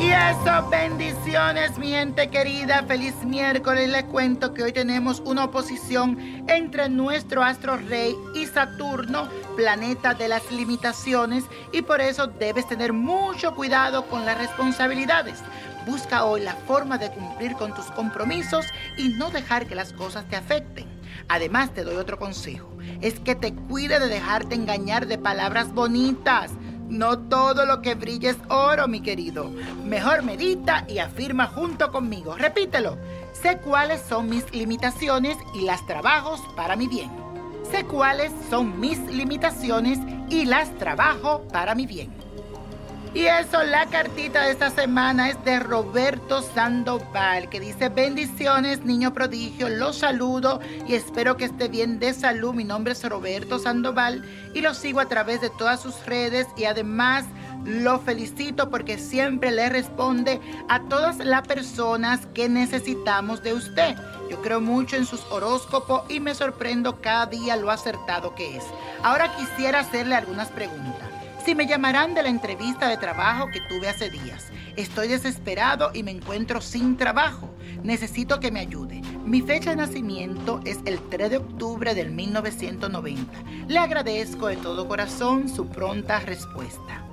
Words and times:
Bueno, 0.00 0.70
bendiciones, 0.70 1.76
mi 1.76 1.90
gente 1.90 2.30
querida. 2.30 2.82
Feliz 2.88 3.14
miércoles. 3.22 3.90
Les 3.90 4.04
cuento 4.04 4.54
que 4.54 4.62
hoy 4.62 4.72
tenemos 4.72 5.20
una 5.26 5.44
oposición 5.44 6.16
entre 6.48 6.88
nuestro 6.88 7.42
astro 7.42 7.76
rey 7.76 8.16
y 8.34 8.46
Saturno, 8.46 9.28
planeta 9.56 10.14
de 10.14 10.28
las 10.28 10.50
limitaciones, 10.50 11.44
y 11.72 11.82
por 11.82 12.00
eso 12.00 12.28
debes 12.28 12.66
tener 12.66 12.94
mucho 12.94 13.54
cuidado 13.54 14.06
con 14.06 14.24
las 14.24 14.38
responsabilidades. 14.38 15.40
Busca 15.86 16.24
hoy 16.24 16.40
la 16.40 16.54
forma 16.54 16.96
de 16.96 17.10
cumplir 17.10 17.52
con 17.52 17.74
tus 17.74 17.86
compromisos 17.86 18.64
y 18.96 19.10
no 19.10 19.30
dejar 19.30 19.66
que 19.66 19.74
las 19.74 19.92
cosas 19.92 20.24
te 20.30 20.36
afecten. 20.36 20.86
Además, 21.28 21.74
te 21.74 21.84
doy 21.84 21.96
otro 21.96 22.18
consejo. 22.18 22.70
Es 23.02 23.20
que 23.20 23.34
te 23.34 23.52
cuide 23.52 24.00
de 24.00 24.08
dejarte 24.08 24.54
engañar 24.54 25.06
de 25.06 25.18
palabras 25.18 25.74
bonitas. 25.74 26.52
No 26.90 27.20
todo 27.20 27.64
lo 27.66 27.82
que 27.82 27.94
brilla 27.94 28.30
es 28.30 28.36
oro, 28.48 28.88
mi 28.88 29.00
querido. 29.00 29.48
Mejor 29.84 30.24
medita 30.24 30.84
y 30.88 30.98
afirma 30.98 31.46
junto 31.46 31.92
conmigo. 31.92 32.34
Repítelo. 32.36 32.98
Sé 33.32 33.58
cuáles 33.58 34.02
son 34.02 34.28
mis 34.28 34.52
limitaciones 34.52 35.38
y 35.54 35.62
las 35.62 35.86
trabajos 35.86 36.40
para 36.56 36.74
mi 36.74 36.88
bien. 36.88 37.08
Sé 37.70 37.84
cuáles 37.84 38.32
son 38.50 38.80
mis 38.80 38.98
limitaciones 38.98 40.00
y 40.28 40.46
las 40.46 40.76
trabajo 40.78 41.42
para 41.52 41.76
mi 41.76 41.86
bien. 41.86 42.19
Y 43.12 43.26
eso, 43.26 43.64
la 43.64 43.86
cartita 43.86 44.42
de 44.42 44.52
esta 44.52 44.70
semana 44.70 45.30
es 45.30 45.44
de 45.44 45.58
Roberto 45.58 46.42
Sandoval, 46.42 47.48
que 47.48 47.58
dice 47.58 47.88
bendiciones, 47.88 48.84
niño 48.84 49.12
prodigio, 49.12 49.68
los 49.68 49.98
saludo 49.98 50.60
y 50.86 50.94
espero 50.94 51.36
que 51.36 51.46
esté 51.46 51.66
bien 51.66 51.98
de 51.98 52.14
salud. 52.14 52.54
Mi 52.54 52.62
nombre 52.62 52.92
es 52.92 53.02
Roberto 53.02 53.58
Sandoval 53.58 54.24
y 54.54 54.60
lo 54.60 54.74
sigo 54.74 55.00
a 55.00 55.08
través 55.08 55.40
de 55.40 55.50
todas 55.50 55.82
sus 55.82 56.06
redes 56.06 56.46
y 56.56 56.66
además 56.66 57.24
lo 57.64 57.98
felicito 57.98 58.70
porque 58.70 58.96
siempre 58.96 59.50
le 59.50 59.68
responde 59.68 60.40
a 60.68 60.80
todas 60.82 61.18
las 61.18 61.42
personas 61.48 62.28
que 62.32 62.48
necesitamos 62.48 63.42
de 63.42 63.54
usted. 63.54 63.96
Yo 64.30 64.40
creo 64.40 64.60
mucho 64.60 64.94
en 64.94 65.04
sus 65.04 65.24
horóscopos 65.32 66.08
y 66.08 66.20
me 66.20 66.36
sorprendo 66.36 67.00
cada 67.00 67.26
día 67.26 67.56
lo 67.56 67.72
acertado 67.72 68.36
que 68.36 68.56
es. 68.56 68.64
Ahora 69.02 69.34
quisiera 69.36 69.80
hacerle 69.80 70.14
algunas 70.14 70.48
preguntas. 70.50 71.19
Si 71.44 71.54
me 71.54 71.66
llamarán 71.66 72.14
de 72.14 72.22
la 72.22 72.28
entrevista 72.28 72.86
de 72.86 72.98
trabajo 72.98 73.48
que 73.50 73.60
tuve 73.62 73.88
hace 73.88 74.10
días. 74.10 74.52
Estoy 74.76 75.08
desesperado 75.08 75.90
y 75.94 76.02
me 76.02 76.10
encuentro 76.10 76.60
sin 76.60 76.98
trabajo. 76.98 77.54
Necesito 77.82 78.40
que 78.40 78.50
me 78.50 78.60
ayude. 78.60 79.00
Mi 79.24 79.40
fecha 79.40 79.70
de 79.70 79.76
nacimiento 79.76 80.60
es 80.66 80.80
el 80.84 81.00
3 81.08 81.30
de 81.30 81.36
octubre 81.38 81.94
del 81.94 82.10
1990. 82.10 83.32
Le 83.68 83.78
agradezco 83.78 84.48
de 84.48 84.56
todo 84.56 84.86
corazón 84.86 85.48
su 85.48 85.66
pronta 85.68 86.20
respuesta. 86.20 87.09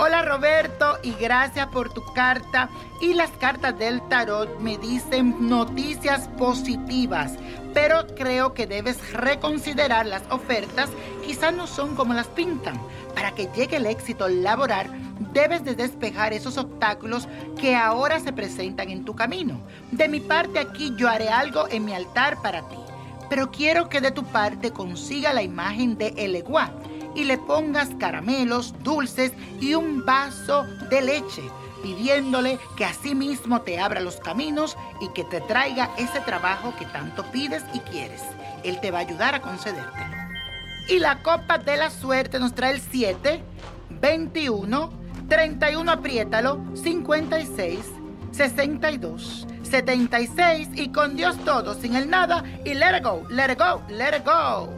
Hola 0.00 0.22
Roberto 0.22 0.96
y 1.02 1.10
gracias 1.14 1.66
por 1.66 1.92
tu 1.92 2.04
carta. 2.14 2.70
Y 3.00 3.14
las 3.14 3.30
cartas 3.32 3.76
del 3.76 4.00
tarot 4.02 4.60
me 4.60 4.78
dicen 4.78 5.48
noticias 5.48 6.28
positivas, 6.38 7.32
pero 7.74 8.06
creo 8.16 8.54
que 8.54 8.68
debes 8.68 9.12
reconsiderar 9.12 10.06
las 10.06 10.22
ofertas. 10.30 10.88
Quizás 11.26 11.52
no 11.52 11.66
son 11.66 11.96
como 11.96 12.14
las 12.14 12.28
pintan. 12.28 12.80
Para 13.12 13.32
que 13.34 13.48
llegue 13.56 13.78
el 13.78 13.86
éxito 13.86 14.28
laboral, 14.28 14.86
debes 15.32 15.64
de 15.64 15.74
despejar 15.74 16.32
esos 16.32 16.58
obstáculos 16.58 17.26
que 17.60 17.74
ahora 17.74 18.20
se 18.20 18.32
presentan 18.32 18.90
en 18.90 19.04
tu 19.04 19.16
camino. 19.16 19.60
De 19.90 20.06
mi 20.06 20.20
parte 20.20 20.60
aquí 20.60 20.94
yo 20.96 21.08
haré 21.08 21.28
algo 21.28 21.66
en 21.70 21.84
mi 21.84 21.92
altar 21.92 22.40
para 22.40 22.62
ti, 22.68 22.78
pero 23.28 23.50
quiero 23.50 23.88
que 23.88 24.00
de 24.00 24.12
tu 24.12 24.22
parte 24.22 24.70
consiga 24.70 25.32
la 25.32 25.42
imagen 25.42 25.98
de 25.98 26.14
El 26.16 26.36
Eguá 26.36 26.70
y 27.14 27.24
le 27.24 27.38
pongas 27.38 27.90
caramelos, 27.98 28.74
dulces 28.82 29.32
y 29.60 29.74
un 29.74 30.04
vaso 30.04 30.64
de 30.90 31.00
leche, 31.02 31.42
pidiéndole 31.82 32.58
que 32.76 32.84
así 32.84 33.14
mismo 33.14 33.62
te 33.62 33.78
abra 33.78 34.00
los 34.00 34.16
caminos 34.16 34.76
y 35.00 35.08
que 35.12 35.24
te 35.24 35.40
traiga 35.40 35.90
ese 35.96 36.20
trabajo 36.20 36.74
que 36.78 36.86
tanto 36.86 37.24
pides 37.30 37.64
y 37.72 37.80
quieres. 37.80 38.22
Él 38.64 38.80
te 38.80 38.90
va 38.90 38.98
a 38.98 39.02
ayudar 39.02 39.34
a 39.34 39.42
concedértelo. 39.42 40.16
Y 40.88 40.98
la 40.98 41.22
copa 41.22 41.58
de 41.58 41.76
la 41.76 41.90
suerte 41.90 42.38
nos 42.38 42.54
trae 42.54 42.72
el 42.72 42.80
7, 42.80 43.42
21, 44.00 44.90
31, 45.28 45.92
apriétalo, 45.92 46.60
56, 46.74 47.78
62, 48.32 49.46
76 49.62 50.68
y 50.74 50.88
con 50.88 51.16
Dios 51.16 51.36
todo, 51.44 51.74
sin 51.74 51.94
el 51.94 52.08
nada 52.08 52.42
y 52.64 52.74
let 52.74 52.96
it 52.96 53.04
go, 53.04 53.22
let 53.28 53.52
it 53.52 53.58
go, 53.58 53.82
let 53.90 54.16
it 54.16 54.24
go. 54.24 54.77